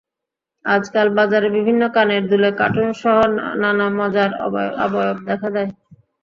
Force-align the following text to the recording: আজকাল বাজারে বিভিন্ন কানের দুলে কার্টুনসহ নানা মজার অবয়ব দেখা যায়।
আজকাল 0.65 1.07
বাজারে 1.17 1.47
বিভিন্ন 1.57 1.81
কানের 1.95 2.23
দুলে 2.31 2.49
কার্টুনসহ 2.59 3.15
নানা 3.61 3.87
মজার 3.97 4.31
অবয়ব 4.45 4.95
দেখা 5.27 5.49
যায়। 5.55 5.69